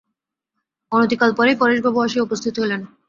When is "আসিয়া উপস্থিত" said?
2.01-2.53